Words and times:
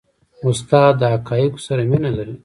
استاد 0.47 0.93
د 1.01 1.03
حقایقو 1.13 1.59
سره 1.67 1.81
مینه 1.91 2.11
لري. 2.17 2.35